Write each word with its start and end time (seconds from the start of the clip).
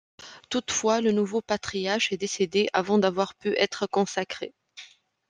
Toutefois, 0.49 0.99
le 0.99 1.11
nouveau 1.11 1.41
patriarche 1.43 2.11
est 2.11 2.17
décédé 2.17 2.69
avant 2.73 2.97
d'avoir 2.97 3.35
pu 3.35 3.49
être 3.55 3.85
consacré. 3.85 4.51